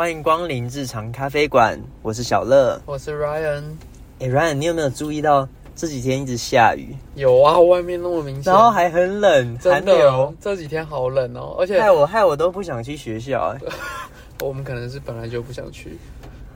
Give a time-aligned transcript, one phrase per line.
[0.00, 2.80] 欢迎光临日常咖啡馆，我是小乐。
[2.86, 3.62] 我是 Ryan。
[4.18, 13.54] 哎，Ryan，你有没有注意到这几天一直下雨，有啊，外面那么明显，然后还很冷，真的，这几天好冷哦，而且害我害我都不想去学校。
[13.54, 13.60] 哎，
[14.40, 15.98] 我们可能是本来就不想去，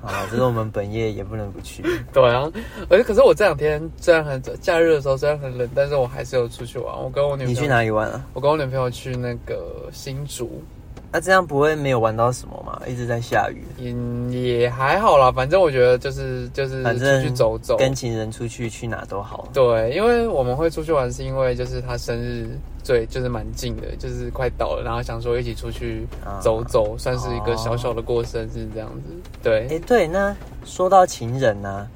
[0.02, 1.82] 啊，这是我们本业也不能不去。
[2.14, 2.50] 对啊，
[2.88, 6.98] 而且可是我这两天虽然很假日的时候虽然很冷，但是我还是有出去玩。
[6.98, 8.24] 我跟我女朋友你去哪里玩啊？
[8.32, 10.62] 我跟我女朋友去那个新竹，
[11.14, 12.76] 那这样不会没有玩到什么吗？
[12.88, 19.46] 一直在下雨，嗯，也还好啦，反正我觉得就是就是出反正去走走，跟情人出去去哪都好。
[19.53, 29.14] 对，因为我们会出去玩，是因为就是他生日最就是蛮近的，就是快到了，然后想说一起出去啊走走，算是一个小小的过生日这样子。
[29.40, 30.34] 对，哎，对，那
[30.64, 31.89] 说到情人呢、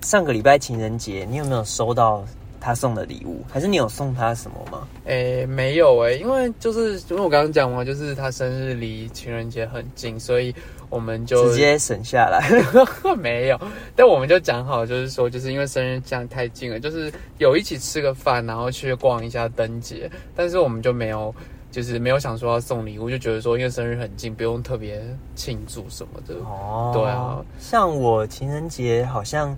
[0.00, 2.24] 上个礼拜情人节，你有没有收到
[2.66, 3.44] 他送的礼物？
[3.48, 4.88] 还是你有送他什么吗？
[5.04, 10.52] 诶、没有诶、因为就是因为我刚刚讲嘛，就是他生日离情人节很近，所以
[10.90, 12.44] 我们就直接省下来。
[13.16, 13.60] 没有，
[13.94, 21.32] 但我们就讲好，就是说，就是因为生日这样太近了，就是有一起吃个饭，然后去逛一下灯节，但是我们就没有，
[21.70, 25.00] 就是没有想说要送礼物，就觉得说因为生日很近，不用特别
[25.36, 26.34] 庆祝什么的。
[26.44, 29.56] 哦对啊，像我情人节好像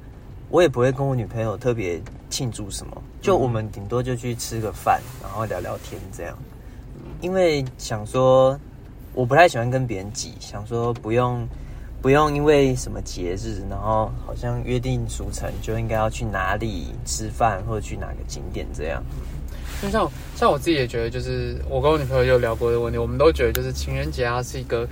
[0.50, 1.98] 我也不会跟我女朋友特别
[2.30, 6.36] 庆祝什么，就我们顶多就去吃个饭，然后聊聊天这样。
[7.20, 8.58] 因为想说，
[9.12, 11.46] 我不太喜欢跟别人挤，想说不用
[12.00, 19.02] 不用因为什么节日，然后好像约定俗成就应该要去哪里吃饭或者去哪个景点这样。
[19.82, 24.88] 就像像我自己也觉得，就是我跟我女朋友有聊过的问题，我们都觉得就是情人节啊是一个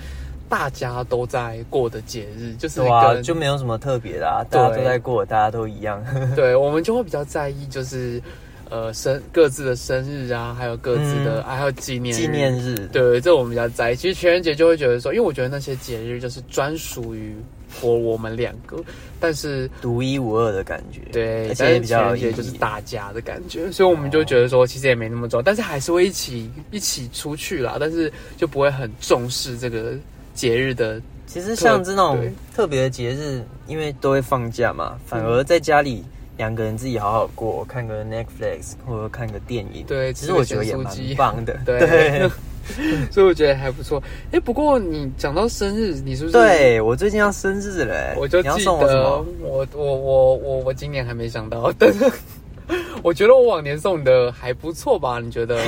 [0.49, 6.03] 大家都在过的节日，就是一对啊，个就没有什么特别的啊，大家都在过，大家都一样。
[6.37, 8.23] 对，我们就会比较在意，就是
[8.71, 13.97] 呃生各自的生日啊，还有各自的、还有纪念纪念日，对，这我们比较在意。
[13.97, 17.35] 其实情人节就会觉得说，因为我觉得那些节日就是专属于
[17.83, 18.77] 我我们两个，
[19.19, 21.01] 但是独一无二的感觉。
[21.13, 22.23] 对，而且也比较有意义。
[22.25, 29.95] 人节就是大家的感觉，所以我们就觉得说，其实也没那么重要，但是还是会一起一起出去啦，但是就不会很重视这个
[30.37, 31.01] 节日的。
[31.27, 32.17] 其实像这种
[32.55, 36.05] 特别的节日，因为都会放假嘛，反而在家里
[36.37, 41.59] 两个人自己好好过，看个 Netflix 或者看个电影，对其实我觉得也蛮棒的。
[41.67, 42.31] 对
[43.11, 44.01] 所以我觉得还不错。
[44.31, 46.33] 哎，不过你讲到生日，你是不是？
[46.33, 48.73] 对我最近要生日了欸，我就记得？
[48.73, 52.05] 我我我我我今年还没想到，但 是
[53.03, 55.19] 我觉得我往年送的还不错吧？
[55.19, 55.61] 你觉得？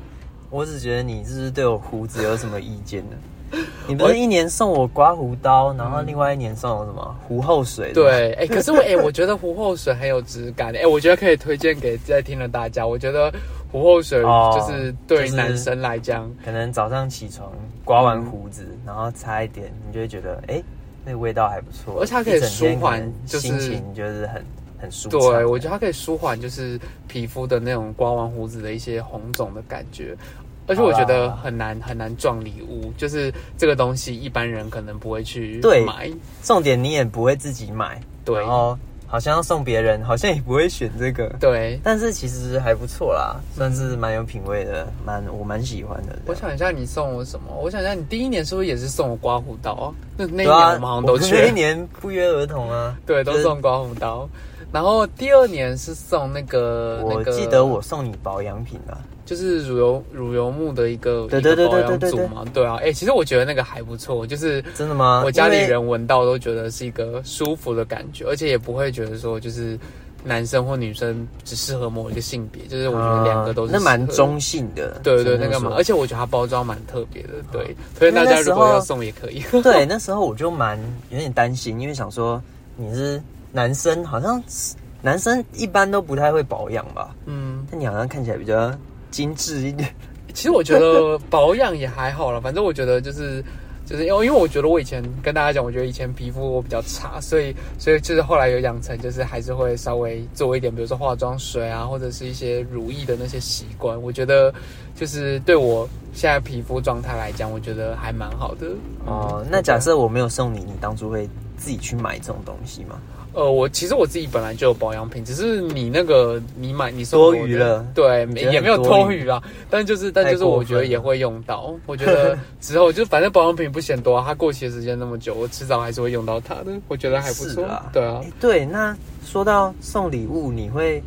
[0.50, 3.16] 我只觉得你是不是对我胡子有什么意见呢？
[3.88, 7.92] 你不是一年送我刮胡刀，然后另外一年送我什么胡后水？
[7.92, 12.86] 对，哎、可是我哎、 我觉得胡后水很有质感，哎、我觉得可以推荐给在听的大家。
[12.86, 13.32] 我觉得
[13.70, 17.50] 胡后水哦就是对就是男生来讲，可能早上起床
[17.84, 20.62] 刮完胡子，然后擦一点，你就会觉得哎、
[21.04, 24.44] 那个味道还不错，而且它可以舒缓就是心情就是很
[24.80, 25.20] 很舒畅。
[25.20, 30.16] 对我觉得它可以舒缓就是皮肤的那种刮完胡子的一些红肿的感觉。
[30.66, 36.10] 而且我觉得很难很难撞礼物，就是这个东西一般人可能不会去对买。
[36.42, 41.28] 重点你也不会自己买，对然后好像要送别人，好像也不会选这个。
[41.38, 46.18] 对，但是其实还不错啦，算是蛮有品味的，蛮我蛮喜欢的。
[46.26, 47.54] 我想一下，你送我什么？
[47.62, 49.94] 我想一下，你第一年是不是也是送我刮胡刀啊？
[50.16, 52.96] 那那一年我们好像都去那一年不约而同啊。
[53.06, 54.28] 对，都送刮胡刀。
[54.72, 65.22] 然后第二年是送那个，我那个记得我送你保养品啊，就是乳油乳油木的一个对对对对对对组嘛，对啊，哎、其实我觉得那个还不错，就是真的吗？
[65.26, 69.78] 我家里人闻到都觉得是一个舒服的感觉，而且也不会觉得说就是
[70.24, 74.06] 男生或女生只适合某一个性别，就是我觉得两个都是、啊那蛮。
[74.08, 75.00] 中性的。
[75.02, 79.42] 对对，那个嘛，而且我觉得它包装蛮特别的，对，推荐大家如果要送也可以。
[79.62, 80.78] 对，那时候我就蛮
[81.10, 82.40] 有点担心，因为想说
[82.76, 83.20] 你是
[83.52, 87.14] 男生，好像是男生一般都不太会保养吧？
[87.26, 88.72] 嗯，但你好像看起来比较
[89.16, 89.88] 精致一点。
[90.34, 93.42] 其实我觉得保养也还好了，反正我觉得就是
[93.86, 103.98] 就是因为因为我觉得我以前跟大家讲，我觉得以前皮肤我比较差，所以所以就是后来有养成，就是还是会稍微做一点，比如说化妆水啊，或者是一些乳液的那些习惯。
[104.02, 104.52] 我觉得
[104.94, 108.66] 就是对我现在皮肤状态来讲，我觉得还蛮好的。
[109.06, 111.26] 哦，嗯那假设我没有送你，你当初会
[111.56, 113.00] 自己去买这种东西吗？
[113.36, 127.62] 呃，我其实我自己本来就有保养品，只是你那个你买你送我的多余了对，也没有多余多余啦，但就是但就是我觉得也会用到，我觉得 之后就反正保养品不嫌多啊，它过期的时间那么久，我迟早还是会用到它的，我觉得还不错
[127.92, 128.32] 对啊诶。
[128.40, 128.96] 对，那
[129.26, 131.02] 说到送礼物，你会，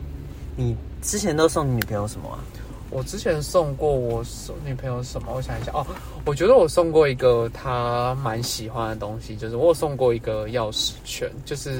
[0.56, 2.38] 你之前都送你女朋友什么啊？
[2.92, 5.32] 我之前送过我送女朋友什么？
[5.36, 5.86] 我想一下哦，
[6.26, 11.78] 我觉得我送过一个她蛮喜欢的东西，就是我有送过一个钥匙圈，就是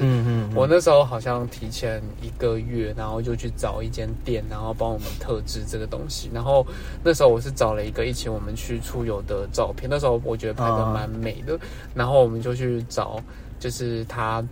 [0.54, 6.30] 我那时候好像提前一个月，然后就去找一间店，然后帮我们特制这个东西。
[6.32, 6.64] 然后
[7.02, 11.58] 那时候我是找了一个一起我们去出游的照片，那时候我觉得拍的蛮美的，
[11.94, 13.20] 然后我们就去找，
[13.58, 14.44] 就是他。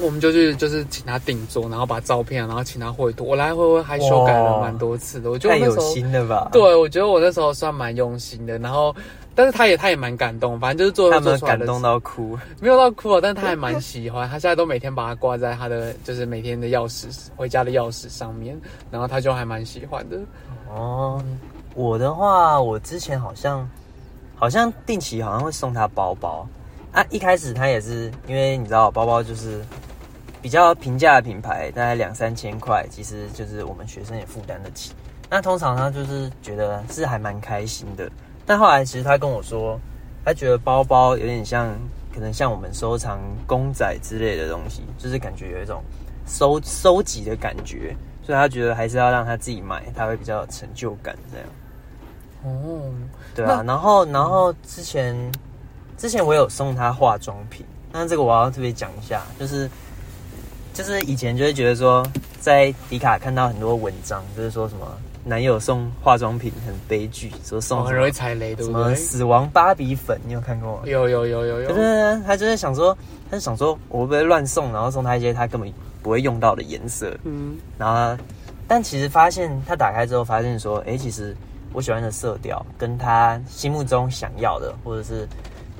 [0.00, 3.24] 我们就去，就是请他定做，然后把照片，然后请他绘图。
[3.24, 5.30] 我来来回回还修改了蛮多次的。
[5.30, 8.94] 我觉得太有心了吧？，对，我觉得我那时候算蛮用心的，然后，
[9.34, 12.36] 但是他也他也蛮感动，反正就是做他们感动到哭。
[12.60, 17.06] 没有到哭了，但是他还蛮喜欢，他现在都每天把它挂在他的就是每天的钥匙
[17.36, 18.60] 回家的钥匙上面，
[18.90, 20.18] 然后他就还蛮喜欢的。
[20.68, 21.22] 哦，
[21.74, 23.68] 我的话，我之前好像
[24.34, 26.46] 好像定期好像会送他包包
[26.94, 27.04] 啊。
[27.10, 29.60] 一开始他也是因为你知道包包就是
[30.40, 34.92] 比较平价的品牌，大概两三千块，其实就是我们学生也负担得起。
[35.30, 38.08] 那通常他就是觉得是还蛮开心的，
[38.46, 39.80] 但后来其实他跟我说，
[40.24, 41.74] 他觉得包包有点像，
[42.14, 45.82] 可能像我们收藏公仔之类的东西，就是感觉有一种
[46.26, 51.46] 收收集的感觉，所以他觉得还是要让他自己买，他会比较有成就感这样。
[52.44, 52.92] 哦，
[53.34, 55.16] 对啊，然后然后之前
[55.96, 59.68] 之前我有送他化妆品，那这个我要特别讲一下，就是
[60.72, 62.04] 就是以前就会觉得说，
[62.40, 64.86] 在迪卡看到很多文章，就是说什么
[65.24, 68.94] 男友送化妆品很悲剧，说送很容易踩雷，对什么？
[68.94, 70.82] 死亡芭比粉，你有看过吗？
[70.84, 72.96] 有有有有有对对对，他就是想说，
[73.30, 78.18] 他就想说我会不会乱送，然后送他一些他根本不会用到的颜色，嗯，然后他，
[78.68, 81.34] 但其实发现他打开之后发现说，哎，其实
[81.72, 85.26] 我喜欢的色调跟他心目中想要的，或者是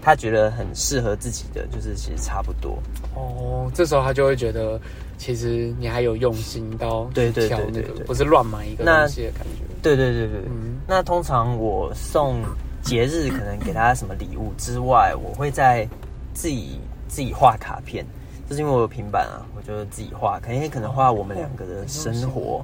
[0.05, 2.79] 他觉得很适合自己的，就是其实差不多。
[3.15, 4.79] 哦，这时候他就会觉得，
[5.17, 7.95] 其实你还有用心到对对挑那个，对对。
[7.97, 9.65] 对不是乱买一个那东西的感觉。
[9.83, 10.77] 对对对对，嗯。
[10.87, 12.43] 那通常我送
[12.83, 15.89] 节日可能给他什么礼物之外，我会在
[16.35, 16.79] 自己
[17.09, 18.05] 自己画卡片，
[18.47, 22.63] 就是因为我有平板啊，我就自己画，可能可能画我们两个的生活，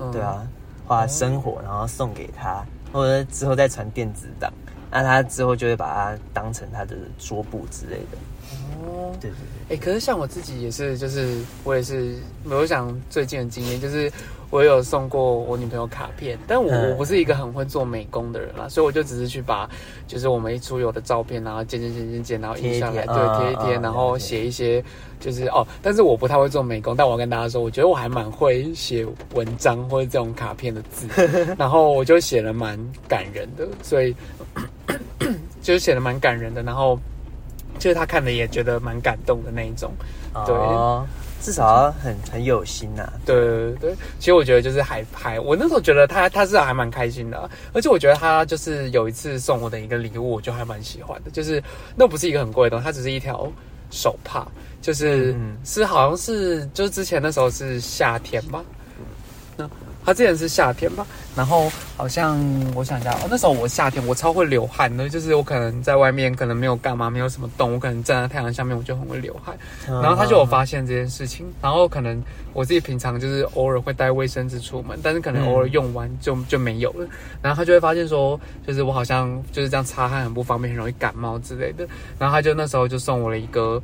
[0.00, 0.10] 嗯。
[0.10, 0.44] 对，啊，
[0.84, 4.52] 画生活，然后送给他，或者之后再传电子档，
[4.90, 8.18] 那他之后就会把它当成他的桌布之类的。
[8.82, 9.36] 哦，对对
[9.68, 14.10] 对哎、可是像我自己也是，就是我也是，我想最近的经验就是，
[14.50, 16.90] 我有送过我女朋友卡片，但我、嗯。
[16.90, 19.68] 我不是一个很会做美工的人啦，所以我就只是去把
[20.06, 24.82] 就是我们一出游的照片，然后剪剪剪剪剪，然后印下来，对，嗯贴一贴，嗯然后写一些
[25.20, 31.06] 就是哦，但是我不太会做美工，但我要跟大家说，我觉得我还蛮会写文章或者这种卡片的字，
[31.56, 34.14] 然后我就写了蛮感人的，所以
[35.62, 36.98] 就是写的蛮感人的，然后
[37.78, 39.92] 就是他看了也觉得蛮感动的那一种。
[40.44, 40.54] 对。
[40.54, 41.06] 哦，
[41.40, 51.62] 至少很很有心呐、对对对，其实我觉得就是还还，我那时候觉得他他至少还蛮开心的啊、而且我觉得他就是有一次送我的一个礼物，我就还蛮喜欢的，就是
[51.96, 53.50] 那不是一个很贵的东西，它只是一条
[53.90, 54.46] 手帕，
[54.82, 55.34] 就是、
[55.64, 58.62] 是好像是就是之前那时候是夏天吧，
[59.56, 59.68] 那
[60.04, 61.06] 他之前是夏天吧，
[61.36, 62.38] 然后好像
[62.74, 69.56] 我想一下，哦，那时候我夏天我超会流汗的，就是我可能在外面可能没有干嘛，没有什么动，我可能站在太阳下面我就很会流汗，
[69.88, 77.06] 嗯然后他就有发现这件事情，然后可能我自己平常就是偶尔会带卫生纸出门，但是可能偶尔用完就就没有了，
[77.42, 81.86] 然后他就会发现说，就是我好像就是这样擦汗很不方便，很容易感冒之类的，
[82.18, 83.80] 然后他就那时候就送我了一个。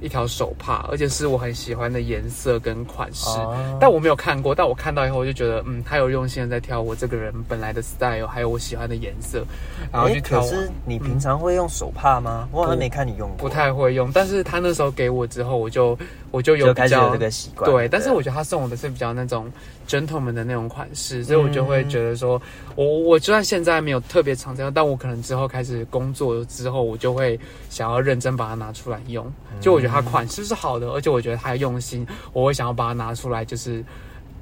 [0.00, 9.44] 一条手帕，而且是我很喜欢的颜色跟款式，哦但我没有看过，但我看到以后我就觉得，嗯，他有用心的在挑我这个人本来的 style，还有我喜欢的颜色，
[9.92, 10.50] 然后哎去挑我。
[10.50, 12.48] 可是你平常会用手帕吗？
[12.52, 15.98] 我好像没看你用过，不太会用，但是他那时候给我之后，我就
[16.30, 17.70] 我就有比较习惯。
[17.70, 19.50] 对，但是我觉得他送我的是比较那种
[19.88, 22.40] gentleman 的那种款式，所以我就会觉得说，
[22.74, 27.38] 我我就算现在没有特别常这样，但我可能之后开始工作之后，我就会
[27.70, 29.30] 想要认真把它拿出来用。
[29.60, 33.82] 就我觉得它款式是好的，而且我觉得他用心，我会想要把它拿出来，就是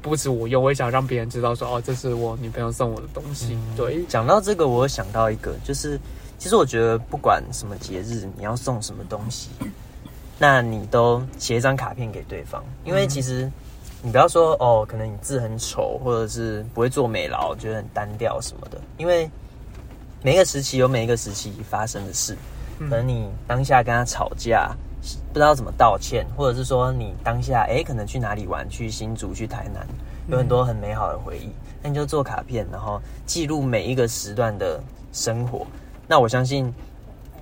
[0.03, 3.57] 不止我用，我也想让别人知道说，哦，这是我女朋友送我的东西。
[3.77, 5.99] 对，讲到这个，我想到一个，就是
[6.37, 9.51] 其实我觉得不管什么节日，你要送什么东西，
[10.39, 13.51] 那你都写一张卡片给对方，因为其实
[14.03, 19.31] 你不要说哦，可能你字很丑，或者是不会做美劳，觉得很单调什么的，因为
[20.23, 22.37] 每一个时期有每一个时期发生的事，
[22.79, 24.75] 可能你当下跟他吵架。
[25.35, 29.87] 不知道怎么道歉，或者是说你当下哎、可能去哪里玩，去新竹、去台南，
[30.29, 31.51] 有很多很美好的回忆。
[31.83, 35.67] 那你就做卡片，然后记录每一个时段的生活。
[36.09, 36.73] 那我相信，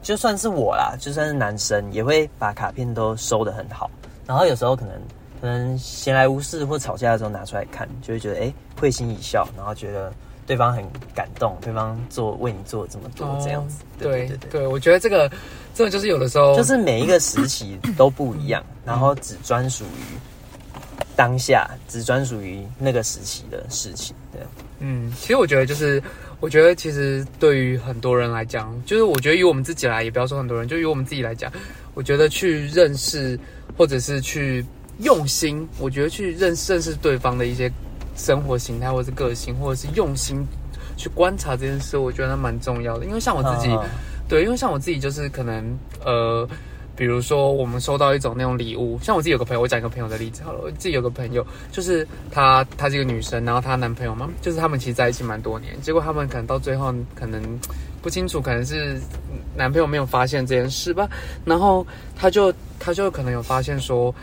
[0.02, 3.90] 就算是我啦，就算是男生，也会把卡片都收得很好。
[4.26, 4.94] 然后有时候可能
[5.40, 10.12] 可能闲来无事或吵架的时候拿出来看，就会觉得哎、会心一笑，然后觉得
[10.46, 13.82] 对方很感动，对方做为你做这么多这样子。
[13.98, 15.30] 对对对我觉得这个
[15.74, 20.18] 这个就是有的时候就是每一个时期都不一样，然后只专属于
[21.22, 24.12] 当下，只专属于那个时期的事情。
[24.32, 24.42] 对，
[24.80, 26.02] 嗯，其实我觉得就是，
[26.40, 31.48] 我觉得其实对于很多人来讲，就是我觉得以我们自己来，也不要说很多人，就以我们自己来讲，
[31.94, 33.38] 我觉得去认识
[33.78, 34.66] 或者是去
[34.98, 37.70] 用心，我觉得去认识认识对方的一些
[38.16, 40.44] 生活形态，或者是个性，或者是用心
[40.96, 43.04] 去观察这件事，我觉得蛮重要的。
[43.04, 43.84] 因为像我自己，啊
[44.28, 46.48] 对，因为像我自己就是可能呃，
[46.96, 57.42] 比如说我们收到一种那种礼物，像我自己有个朋友，我讲一个朋友的例子好了，我自己有个朋友，就是她她是一个女生，然后她男朋友嘛，就是他们其实在一起蛮多年，结果他们可能到最后可能
[58.00, 59.00] 不清楚，可能是
[59.56, 61.08] 男朋友没有发现这件事吧，
[61.44, 64.14] 然后她就她就可能有发现说。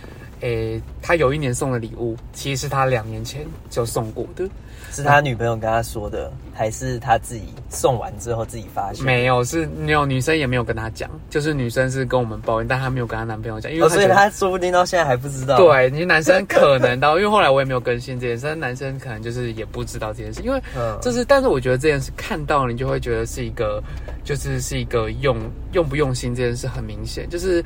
[0.41, 4.47] 诶，她有一年送的礼物，其实是她两年前就送过的。
[4.91, 9.05] 是他女朋友跟他说的，还是他自己送完之后自己发现？
[9.05, 23.81] 没有，是没有女生也没有跟他讲，就是女生是跟我们抱怨，但她没有跟她男朋友讲，因为哦，所以他说不定到现在还不知道。，对，你男生可能到，因为后来我也没有更新这件事，但男生可能就是也不知道这件事，因为嗯，这是，但是我觉得这件事看到了，你就会觉得是一个，
[24.23, 25.37] 就是是一个用
[25.73, 27.63] 用不用心这件事很明显，就是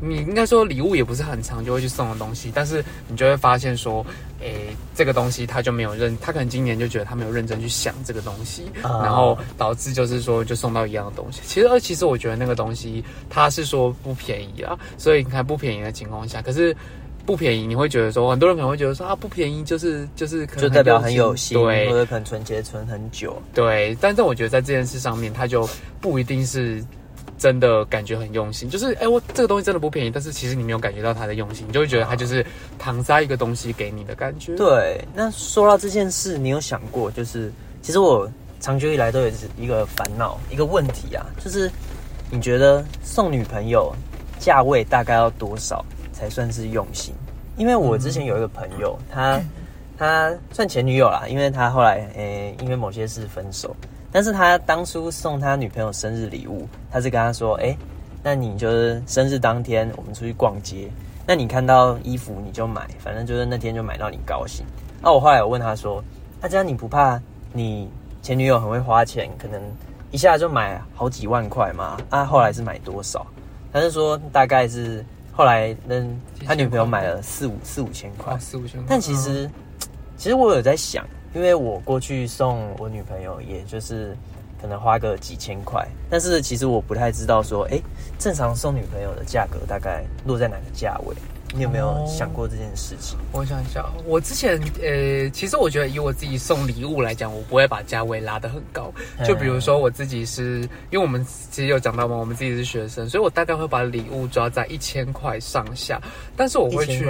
[0.00, 4.04] 你应该说礼物也不是很常就会去送的东西，但是你就会发现说，
[4.40, 11.40] 诶，这个东西他就没有认，他可能今年就觉得他没有认真去想这个东西，啊然后导致就是说就送到一样的东西。
[11.44, 16.76] 其实，而其实我觉得那个东西他是说不便宜啊，所以你看不便宜的情况下，可是。
[17.26, 23.36] 不便宜，你会觉得说，很多人可能会觉得说啊，不便宜就是就是可能就代表很有心，对或者可能存钱存很久。
[23.52, 25.68] 对，但是我觉得在这件事上面，他就
[26.00, 26.82] 不一定是
[27.38, 28.68] 真的感觉很用心。
[28.68, 32.44] 就是，哎、我这个东西真的不便宜，但是其实你没有感觉到他的用心，你就会觉得他就是
[32.78, 34.54] 搪塞一个东西给你的感觉。
[34.56, 38.30] 对，那说到这件事，你有想过，就是其实我
[38.60, 41.70] 长久以来都有一个烦恼，一个问题啊，就是
[42.30, 43.94] 你觉得送女朋友
[44.40, 47.14] 价位大概要多少才算是用心？
[47.56, 49.40] 因为我之前有一个朋友，他
[49.96, 53.74] 他算前女友啦，因为他后来诶、因为某些事分手，
[54.10, 57.76] 但是他当初送他女朋友生日礼物，他是跟他说，诶、
[58.22, 60.90] 那你就是生日当天我们出去逛街，
[61.26, 64.64] 那你看到衣服你就买，反正就是那天就买到你高兴。
[65.00, 66.02] 那我后来有问他说，
[66.40, 67.20] 那、这样你不怕
[67.52, 67.88] 你
[68.22, 69.60] 前女友很会花钱，可能
[70.10, 71.98] 一下就买好几万块吗？
[72.10, 73.26] 啊，后来是买多少？
[73.72, 75.96] 他是说大概是后来那
[76.46, 78.86] 他女朋友买了四五四五千块哦，，四五千块。
[78.88, 79.48] 但其实，
[80.16, 84.16] 其实我有在想，因为我过去送我女朋友，也就是
[84.60, 87.78] 可能花个几千块，但是其实我不太知道说，哎、
[88.18, 91.14] 正常送女朋友的价格大概落在哪个价位？
[91.54, 93.18] 你有没有哦想过这件事情？
[93.32, 98.92] 我想一下，我之前呃，其实我觉得以我自己送礼物来讲，我不会把价位拉得很高。
[99.26, 106.00] 就比如说我自己是，因为我们其实有讲到嘛，我们自己是学生，所以我大概会把礼物抓在一千块上下，
[106.36, 107.06] 但是我会去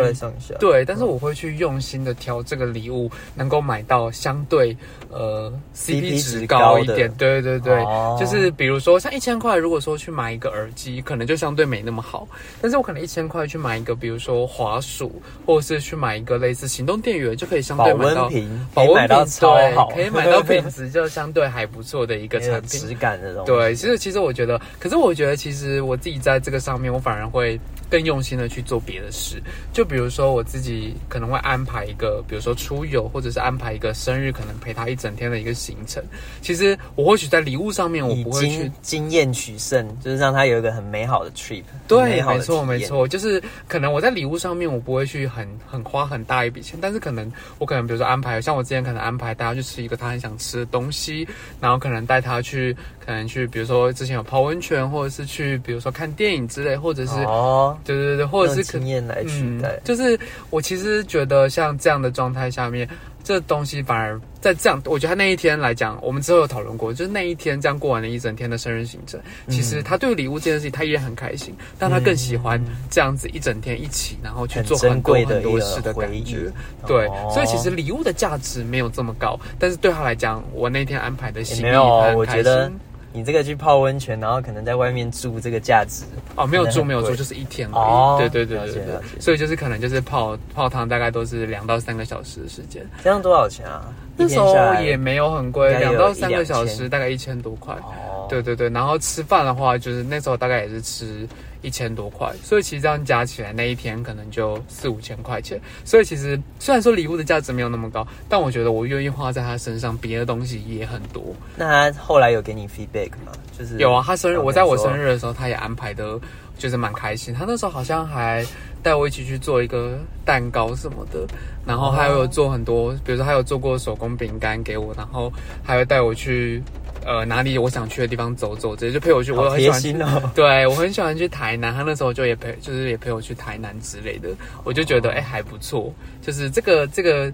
[0.61, 4.77] 对，但是我会去用心的挑这个礼物，能够买到相对
[5.11, 7.13] 呃 CP 值值高一点。
[7.15, 12.29] 对对对，哦就是比如说像一千块，如果说去买一个耳机，可能就相对没那么好。
[12.63, 22.81] 但是我可能一千块去买一个，比如说滑鼠，或者是去买一个类似行动电源，就可以相保对买到温瓶保温瓶对可以买到品质就相对还不错的一个产品。
[22.81, 23.53] 质感的东西。
[23.53, 29.41] 对，其实其实我觉得，可是我觉得其实我自己在这个上面，我反而会更用心的去做别的事。
[29.73, 36.03] 就比如说我自己可能会安排一个，比如说出游，或者是安排一个生日，可能陪他一整天的一个行程。
[36.43, 41.63] 其实我或许在礼物上面，我不会去经经验取胜，就是让他有一个很美好的 trip。
[41.71, 42.79] 很对，没错，没。
[42.89, 51.27] 错，就是可能我在礼物上面，我不会去很很花很大一笔钱，但是可能我可能比如说安排，像我之前可能安排大家去吃一个他很想吃的东西，
[51.61, 59.79] 然后可能带他去，可能去比如说之前有泡温泉，或者是去比如说看电影之类，或者是、哦，对对对，或者是经验来取代。
[59.85, 60.19] 就是
[60.51, 62.89] 我其实觉得像这样的状态下面，
[63.29, 69.21] 这东西反而在这样，我觉得他那一天来讲，我们之后有讨论过，就是那一天这样过完了一整天的生日行程，
[69.51, 72.59] 其实他对礼物这件事情他依然很开心，但他更喜欢
[72.89, 76.51] 这样子一整天一起，然后去做很多很多事的感觉。
[76.87, 82.81] 对，哦所以其实礼物的价值没有这么高，但是对他来讲，我那天安排的也心意没有哦他，很开我觉得心
[83.19, 86.05] 你这个去泡温泉，然后可能在外面住，这个价值
[86.37, 87.75] 哦，没有住没有住，就是一天而已。
[87.75, 92.87] 哦对对对对对所以就是可能就是泡泡汤，大概都是两到三个小时的时间。
[93.03, 93.93] 这样多少钱啊？
[94.17, 97.75] 那时候也没有很贵，两到三个小时大概一千多块。
[97.75, 101.27] 哦，对对对，然后吃饭的话，就是那时候大概也是吃
[101.63, 105.61] 一千多块，所以其实这样加起来那一天可能就四五千块钱。
[105.85, 111.23] 所以其实虽然说礼物的价值没有那么高，但我觉得我愿意花在他身上，别的东西也很多。
[111.57, 113.33] 那他后来有给你 feedback 吗？
[113.59, 116.19] 就是有啊，他生日，我在我生日的时候，他也安排的，
[116.57, 117.35] 就是蛮开心。
[117.35, 118.47] 他那时候好像还
[118.83, 121.27] 带我一起去做一个蛋糕什么的，
[121.67, 125.33] 然后还有做很多，比如说还有做过手工饼干给我，然后
[125.65, 126.63] 还会带我去
[127.09, 129.33] 呃哪里我想去的地方走走，直接就陪我去。
[129.33, 130.31] 我好贴很喜欢心哦。
[130.37, 134.29] 对我很喜欢去台南，他那时候就也陪，就是也陪我去台南之类的，
[134.63, 137.33] 我就觉得哎、还不错，就是这个这个。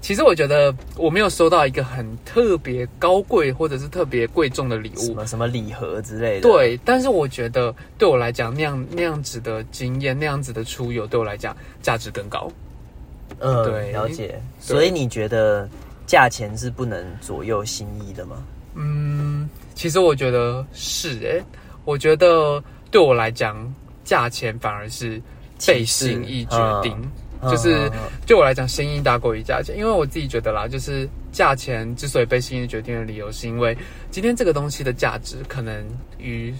[0.00, 12.52] 其实我觉得我没有收到一个很特别高贵或者是特别贵重的礼物，什么什么礼盒之类的。，对，但是我觉得对我来讲，那样那样子的经验，那样子的出游，对我来讲价值更高。
[13.38, 14.38] 嗯，对了解。
[14.60, 15.66] 所以你觉得
[16.06, 18.36] 价钱是不能左右心意的吗？
[18.74, 21.42] 嗯，其实我觉得是诶、
[21.84, 23.56] 我觉得对我来讲，
[24.04, 25.20] 价钱反而是
[25.66, 26.92] 被心意决定。
[27.00, 27.10] 嗯
[27.50, 27.90] 就是
[28.26, 33.76] 对我来讲，心意大过于价钱，因为我自己觉得啦，就是价钱之所以被心意决定的理由，是因为
[34.10, 35.84] 今天这个东西的价值可能
[36.16, 36.54] 于。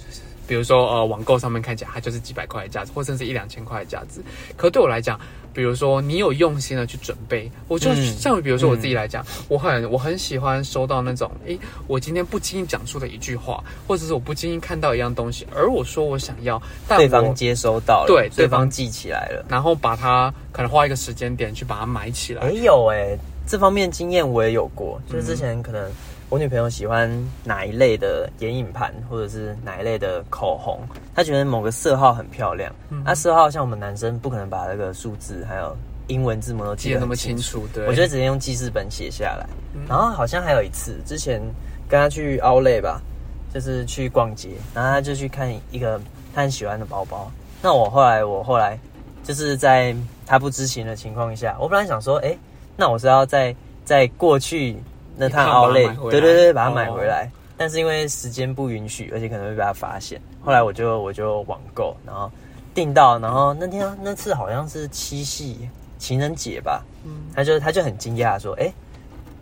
[0.47, 4.21] 比如说，呃，网购上面看起来它就是几百块的价值，或甚至一两千块的价值。
[4.57, 5.19] 可对我来讲，
[5.53, 19.45] 比如说你有用心的去准备，我就、嗯像比如说我自己来讲，我很我很喜欢收到那种，诶，我今天不经意讲出的一句话，或者是我不经意看到一样东西，而我说我想要，但对方接收到了，对对方记起来了。
[19.49, 22.47] 然后把它可能花一个时间点去把它买起来。
[22.47, 25.91] 没、有哎、这方面经验我也有过，嗯就是之前可能
[26.35, 27.09] 我女朋友喜欢
[27.45, 30.81] 哪一类的眼影盘，或者是哪一类的口红，
[31.15, 32.75] 她觉得某个色号很漂亮。
[32.91, 35.77] 嗯那、色号像我们男生不可能把那个数字还有
[36.09, 39.47] 英文字母都记得那么清楚，对，我觉得直接用记事本写下来。
[39.75, 41.41] 嗯然后好像还有一次，之前
[41.89, 43.01] 跟她去 Outlet 吧，
[43.55, 46.01] 就是去逛街，然后她就去看一个
[46.35, 47.31] 她很喜欢的包包。
[47.63, 48.77] 那我后来我后来
[49.23, 49.95] 就是在
[50.27, 52.37] 她不知情的情况下，我本来想说，哎、
[52.77, 54.77] 那我是要在在过去
[55.17, 56.75] 那趟一趟把它 Outlet，买回来对对对，把它哦。
[56.75, 57.31] 买回来。
[57.57, 62.31] 但是因为时间不允许，而且可能会被他发现，后来我就我就网购，然后
[62.75, 67.13] 订到，然后那天那次好像是七夕情人节吧，嗯。
[67.33, 68.73] 他就他就很惊讶说：“哎、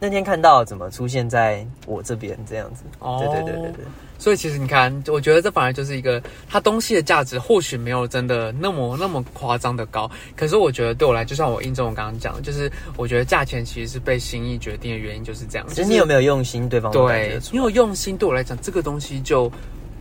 [0.02, 3.84] 那天看到怎么出现在我这边这样子？”哦对对对对对，
[4.18, 10.10] 所以其实你看，我觉得这反而就是一个它东西的价值，或许没有真的那么那么夸张的高。
[10.34, 15.64] 可是我觉得对我来，就像我印证我刚刚讲的，就是我觉得价钱其实是被心意决定的原因就是这样。
[15.68, 19.48] 其实你有没有用心，对方对你有用心，对我来讲，这个东西就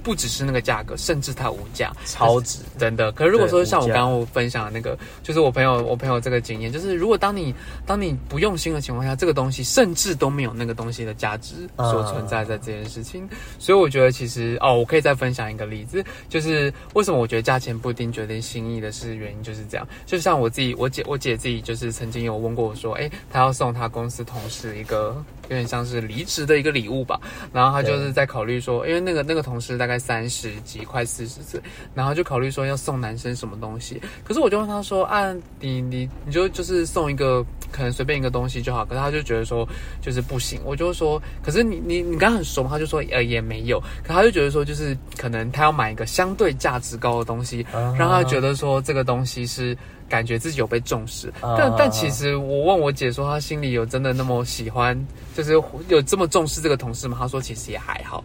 [0.04, 3.12] 不只是那个价格，甚至它无价，超值 真的。
[3.12, 7.54] 可是如果说像我刚刚我分享的那个，就是我朋友我朋友这个经验，就是如果当你
[7.86, 13.28] 当你不用心的情况下，这个东西甚至都没有那个东西的价值所存在在这件事情。
[13.60, 19.88] 所以我觉得其实哦，我可以再分享一个例子，就是为什么我觉得价钱不一定决定心意的是原因就是这样。
[20.06, 27.20] 就像我自己，我姐我姐自己就是曾经有问过我说，哎，她要送她公司同事一个有点像是离职的一个礼物吧，
[27.52, 31.62] 然后他就是在考虑说，因为那个那个同事大概三十几快四十岁，
[31.94, 34.02] 然后就考虑说要送男生什么东西。
[34.24, 39.68] 可是我就问他说，啊，你你你就就是送一个可能随便一个东西就好，可是他就觉得说
[40.02, 40.62] 就是不行。
[40.64, 42.70] 我就说，可是你你你刚刚很熟吗？
[42.72, 49.78] 她就说呃也没有，可他就觉得说就是可能他要买一个相对价值高的东西，啊让他觉得说这个东西是
[50.12, 51.30] 感觉自己有被重视。
[51.40, 54.96] 啊但但其实我问我姐说，她心里有真的那么喜欢，
[55.36, 55.54] 就是
[55.88, 57.18] 有这么重视这个同事吗？
[57.20, 58.24] 她说其实也还好。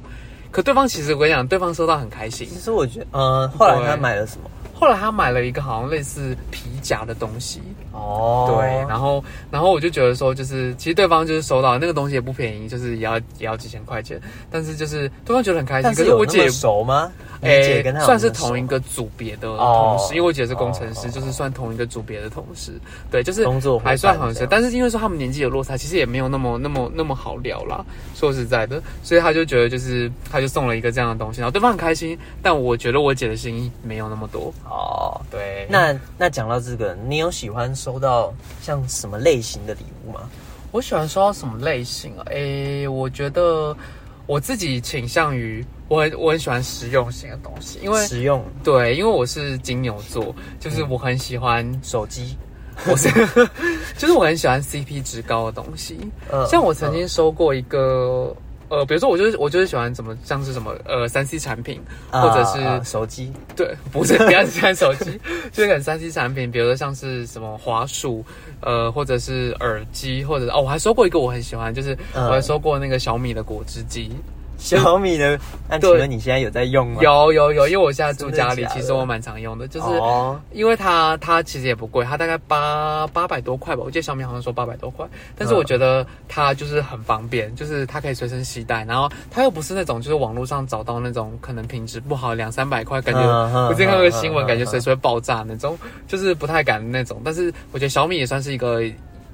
[0.50, 2.48] 可对方其实我跟你讲，对方收到很开心。
[2.48, 4.50] 其实我觉得，呃，后来他买了什么？
[4.78, 7.62] 后来他买了一个好像类似皮夹的东西，
[7.92, 15.84] 哦，对，然后然后我就觉得说，就是其实对方就是收到那个东西也不便宜，就是也要也要几千块钱，但是就是对方觉得很开心。
[15.84, 17.10] 但可是我姐熟吗？
[17.40, 22.72] 你姐跟他有算是同一个组别的同哦事，因为我姐是工程师，哦就是算同一个组别的同事。
[23.10, 27.84] 对，就是工作还算好些，但是因为说他们年纪有落差，其实也没有那么那么那么好聊啦。
[28.14, 34.52] 说实在的，所以他就觉得就是他就送了一个这样的东西，然后对方很开心，但我觉得我姐的心意没有那么多。
[34.68, 35.20] 哦。
[35.30, 40.20] 对，那那讲到这个，你有喜欢收到像什么类型的礼物吗？
[40.72, 42.22] 我喜欢收到什么类型啊？
[42.26, 43.74] 诶，我觉得
[44.26, 52.36] 我自己倾向于我很我很喜欢实用性的东西，因为实用对，因为我是金牛座，就是我很喜欢，手机，
[52.86, 53.08] 我是
[53.96, 55.98] 就是我很喜欢 CP 值高的东西。
[56.30, 58.34] 呃像我曾经收过一个。
[58.68, 65.18] 呃，比如说，我就是我就是喜欢怎么像是什么呃三 C 产品，呃或者是、呃手机，对， 不是不要只看手机，
[65.52, 68.24] 就是看三 C 产品，比如说像是什么滑鼠，
[68.60, 72.26] 呃，或者是耳机，或者哦，我还收过一个我很喜欢，就是嗯。
[72.26, 74.10] 我还收过那个小米的果汁机，
[74.58, 75.38] 小米的，
[75.68, 77.00] 那请问你现在有在用吗？
[77.02, 98.82] 有有有，因为我现在住家里其实我蛮常用的，就是哦，因为它它其实也不贵，它大概八八百多块吧，我记得小米好像说八百多块，但是我觉得它就是很方便，就是它可以随身携带，然后它又不是那种就是网络上找到那种可能品质不好两三百块，感觉我之前看过个新闻，感觉随时会爆炸那种，就是不太敢那种，但是我觉得小米也算是一个。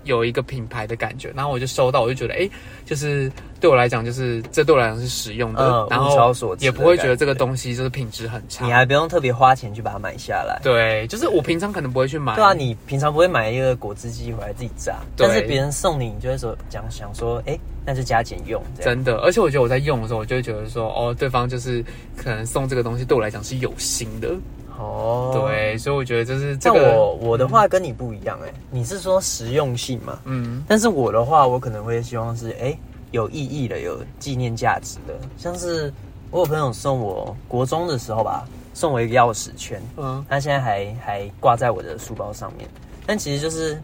[0.05, 2.49] 有一个品牌的感觉，然后我就收到，我就觉得，哎、
[2.85, 8.65] 就是对我来讲，就是这对我来讲是实用的，嗯然后也不会觉得这个东西就是品质很差。
[8.65, 10.61] 你还不用特别花钱去把它买下来。
[10.63, 12.35] 对，就是我平常可能不会去买。
[12.35, 18.63] 对啊，你平常不会买一个果汁机回来自己榨，但是别人送你，你就会说讲想说，哎、那就加减用。
[18.81, 21.85] 真的，而且我觉得我在用的时候，我就会觉得说，哦，对方就是
[22.17, 24.35] 可能送这个东西对我来讲是有心的，
[24.83, 25.47] 哦，。
[25.47, 30.19] 对，所以我觉得就是这像个，我我的话跟你不一样哎、你是说实用性嘛？
[30.25, 32.79] 嗯，但是我的话，我可能会希望是哎、诶
[33.13, 35.93] 有意义的、有纪念价值的，像是
[36.31, 42.67] 我有朋友送我国中的时候吧，送我一个钥匙圈，嗯他现在还还挂在我的书包上面。
[43.05, 43.79] 但其实就是，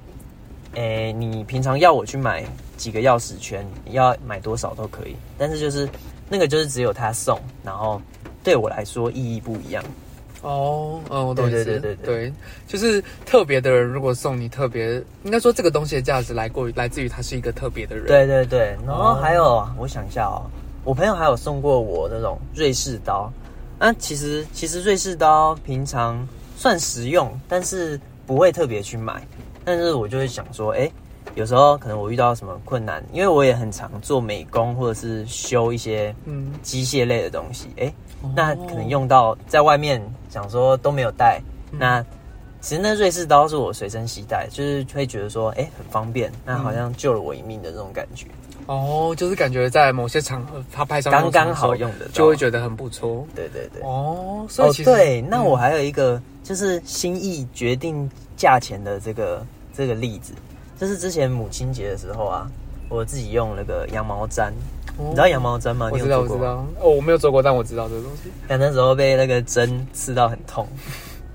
[0.74, 2.44] 诶、你平常要我去买
[2.76, 5.86] 几个钥匙圈，要买多少都可以，但是就是
[6.30, 8.00] 那个就是只有他送，然后
[8.42, 9.84] 对我来说意义不一样。
[10.42, 11.96] 哦，嗯，我懂意思，对对对。
[11.96, 12.32] 对对，
[12.66, 20.42] 就是特别的人，如果送你特别，应该说这个东西的价值来过于来自于他是一个特别的人，，对对对，然后哦还有，我想一下哦，
[20.84, 23.30] 我朋友还有送过我那种瑞士刀。
[23.80, 29.24] 那、其实其实瑞士刀平常算实用，但是不会特别去买。
[29.64, 30.90] 但是我就会想说，哎、
[31.36, 37.92] 有时候可能我遇到什么困难，因为我也很常做美工或者是修一些嗯，机械类的东西，哎、
[38.22, 38.30] 哦。
[38.34, 41.40] 那可能用到在外面，想说都没有带，
[41.72, 41.78] 嗯。
[41.78, 42.04] 那
[42.60, 48.26] 其实那瑞士刀是我随身携带，就是会觉得说，哎、很方便，那好像救了我一命的这种感觉。
[48.66, 53.80] 哦，就是感觉在某些场合他拍上刚刚好用的，就会觉得很不错，对对对。
[53.82, 55.44] 哦，所以哦其，实、对，那嗯。
[55.46, 60.34] 我还有一个就是心意决定价钱的这个这个例子，
[60.78, 62.50] 就是之前母亲节的时候啊，
[62.88, 64.48] 我自己用那个羊毛毡，
[64.96, 65.88] 哦你知道羊毛毡吗？
[65.92, 66.20] 我知道？
[66.20, 66.66] 我知道。
[66.80, 68.30] 哦，我没有做过，但我知道这个东西。
[68.46, 70.66] 但那时候被那个针刺到很痛，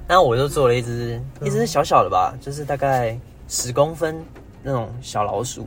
[0.08, 4.22] 那我就做了一只一只小小的吧，就是大概十公分
[4.62, 5.66] 那种小老鼠。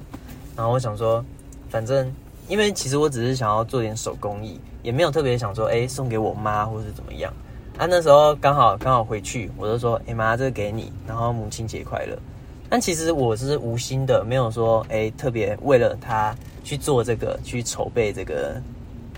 [0.56, 1.24] 然后我想说，
[1.68, 2.12] 反正
[2.48, 7.32] 因为其实我只是想要做点手工艺，也没有特别想说，哎、送给我妈或是怎么样。
[7.78, 12.16] 啊，那时候刚好刚好回去，我就说，哎、妈，这个给你，然后母亲节快乐。
[12.68, 18.60] 但其实我是无心的，没有说，哎、特别为了他去做这个，去筹备这个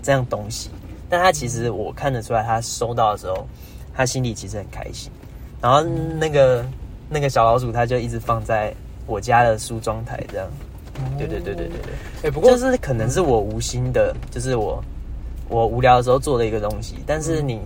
[0.01, 0.69] 这样东西。
[1.09, 3.47] 但他其实我看得出来，他收到的时候，
[3.95, 5.11] 他心里其实很开心。
[5.59, 6.63] 然后那个
[7.09, 8.73] 那个小老鼠，他就一直放在
[9.07, 10.47] 我家的梳妆台这样。
[11.17, 12.29] 对对对对对对。
[12.29, 14.83] 哎、不过就是可能是我无心的，就是我
[15.47, 17.59] 我无聊的时候做的一个东西，但是你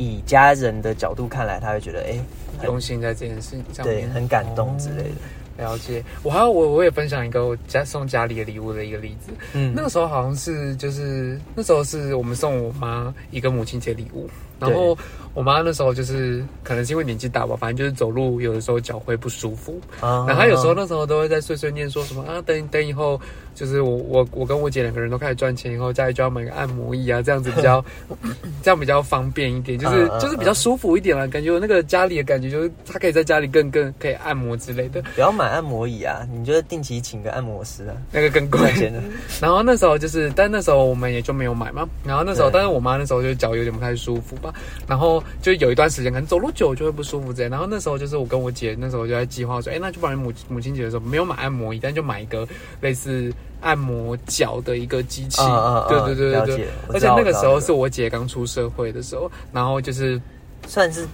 [0.00, 2.18] 以家人的角度看来，他会觉得哎、
[2.58, 5.64] 很用心在这件事情上对，面，很感动之类的。
[5.64, 6.02] 了解。
[6.22, 9.30] 我还有我我也分享一个我家送家里的礼物的一个例子。
[9.52, 14.26] 嗯那个时候好像是就是那时候是我们送我妈一个母亲节礼物，
[14.60, 14.96] 然后
[15.34, 23.20] 我妈那时候就是可能是因为年纪大吧，反正就是走路有的时候脚会不舒服，啊然后她有时候那时候都会在碎碎念说什么啊，等等以后
[23.54, 27.84] 就是我我我跟我姐两个人都开始赚钱以后，家里就要买个按摩椅啊，这样子比较
[28.62, 38.74] 这样比较方便一点，就是就是比较舒服一点了，感觉我那个家里的感觉就是她可以在家里更更可以按摩之类的，不要买按摩椅啊，你就定期请个按摩师啊，那个更贵赚。
[38.74, 39.00] 钱的。
[39.40, 41.88] 然后那时候就是，但那时候我们也就没有买嘛。
[42.04, 44.49] 然后那时候，但是我妈那时候就脚有点不太舒服吧。
[44.86, 47.50] 然后就有一段时间，可能走路久就会不舒服这样。
[47.50, 52.46] 然后那时候就是我跟我姐那时候就在计划说，哎，那就不然母母亲节的时候没有买按摩椅，但就买一个
[52.80, 55.42] 类似按摩脚的一个机器。
[55.42, 60.20] 嗯嗯嗯对对对对对而且那个时候是我姐刚出社会的时候，然后就是
[60.66, 61.06] 算是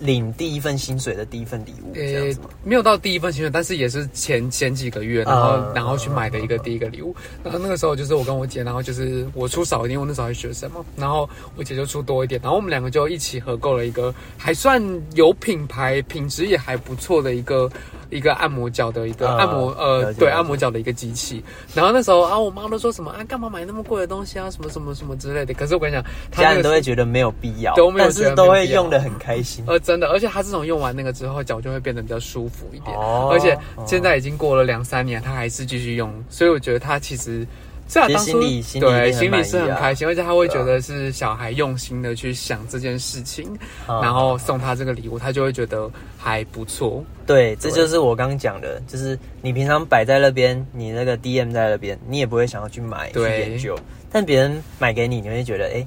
[0.00, 7.14] 领第一份薪水的第一份礼物，这样呃子吗？，没有到第一份薪水，但是也是前前几个月，然后、嗯然后去买的一个第一个礼物。
[7.44, 14.82] 然后那个时候就是我跟我姐，然后就是我出少一点，因为我那时候还学生嘛，然后我姐就出多一点，然后我们两个就一起合购了一个还算
[15.14, 17.70] 有品牌、品质也还不错的一个
[18.08, 21.42] 一个按摩脚的一个嗯按摩、呃对按摩脚的一个机器。
[21.74, 25.52] 然后那时候啊，我妈都说什么啊，干嘛买那么贵的东西啊，什么什么什么之类的。
[25.54, 29.64] 可是我跟你讲，她家人都会觉得没有必要，都没有觉得但是都会用的很开心。
[29.66, 32.96] 呃，真的，而且他这种用完那个之后，脚就会变得比较舒服一点。
[32.96, 37.44] 哦而且现在已经过了两三年，他还是继续用，所以我觉得他其实
[37.88, 43.44] 其实是啊当初心里对心里是很开心，而且他会觉得是小孩用心的去想这件事情，
[43.88, 47.04] 啊然后送他这个礼物，他就会觉得还不错。
[47.26, 53.76] 对，这就是我刚讲的，就是你平常摆在那边，你那个 DM 在那边，你也不会想要去买去对研究，
[54.10, 55.84] 但别人买给你，你会觉得哎、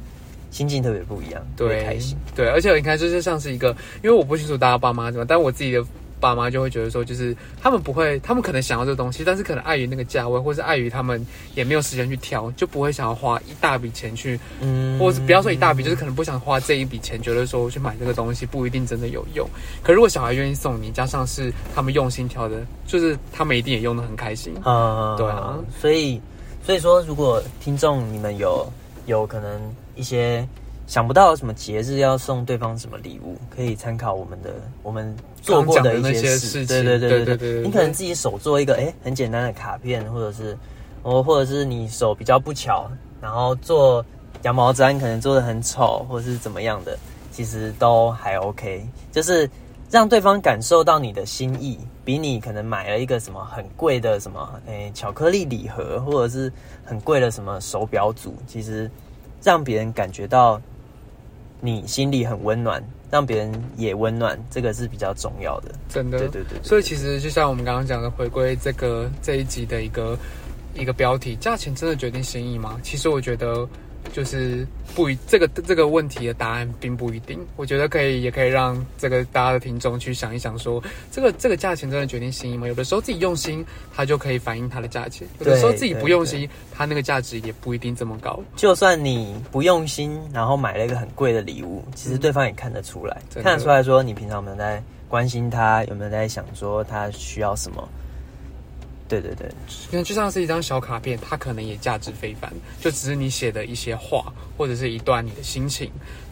[0.53, 2.15] 心境特别不一样，对开心。
[2.35, 5.83] 对，而且你看，就是像是一个，因为我不清楚大家爸妈怎么，但我自己的
[6.19, 19.45] 爸妈就会觉得说，就是他们不会，他们可能想要这个东西，但是可能碍于那个价位，或是碍于他们也没有时间去挑，就不会想要花一大笔钱去，嗯或者是不要说一大笔，就是可能不想花这一笔钱，觉得说去买这个东西不一定真的有用。
[19.81, 24.53] 可如果小孩愿意送你，加上是他们用心挑的，就是他们一定也用的很开心。
[24.63, 26.21] 啊对啊，所以
[26.65, 28.65] 所以说，如果听众你们有
[29.07, 29.59] 有可能
[29.95, 30.47] 一些
[30.86, 36.65] 想不到什么节日要送对方什么礼物，可以参考我们的我们做过的一些事。
[36.65, 40.58] 对对对对对，你可能自己手做一个，哎，很简单的卡片，或者是
[41.03, 42.89] 哦，或者是你手比较不巧，
[43.21, 44.06] 然后做
[44.43, 46.97] 羊毛毡可能做的很丑，或者是怎么样的，
[47.32, 49.49] 其实都还 OK，就是
[49.89, 56.51] 让对方感受到你的心意，比你可能买了一个什么很贵的什么哎巧克力礼盒，或者是
[56.84, 58.91] 很贵的什么手表组，其实。
[59.43, 60.62] 让别人感觉到
[61.60, 65.73] 你心里很温暖，让别人也温暖，这个是比较重要的。
[65.89, 70.17] 真的，对对对对所以其实就像我们刚刚讲的，回归这个这一集的一个
[70.73, 72.79] 一个标题，价钱真的决定心意吗？
[72.84, 73.67] 其实我觉得
[74.11, 77.39] 就是不一这个这个问题的答案并不一定。
[77.55, 82.67] 我觉得可以也可以让这个大家的听众去想一想说，这个这个价钱真的决定心意吗？
[82.67, 88.39] 有的时候自己用心，它就可以反映它的价钱；有的时候自己不用心，它那个价值也不一定这么高。
[88.55, 97.87] 就算你不用心，然后买了一个很贵的礼物，其实对方也看得出来，看得出来说你平常有没有在关心他，有没有在想说他需要什么。
[99.21, 99.49] 对对对，
[99.91, 105.91] 因为就像是一张小卡片，它可能也价值非凡，就只是你写的一些话，或者是一段你的心情，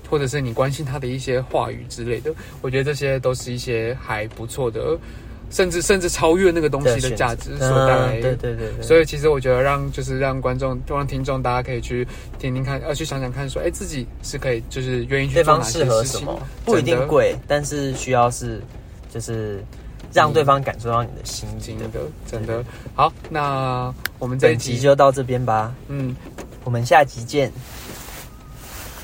[0.10, 2.34] 或者是你关心他的一些话语之类的。
[2.62, 4.98] 我觉得这些都是一些还不错的，
[5.50, 8.36] 甚至甚至超越那个东西的价值所带来嗯的。
[8.36, 12.08] 对对对对，所以其实我觉得让就是让观众、让听众大家可以去
[12.39, 18.62] 听听看，呃，去想想看说，哎，自己是可以就是愿意去对做哪些事情什么，不一定贵，但是需要是
[19.13, 19.63] 就是
[20.13, 21.80] 让对方感受到你的心意的。
[21.80, 23.12] 真的真的好。
[23.30, 26.15] 那我们这一集就到这边吧，嗯，
[26.63, 27.52] 我们下集见。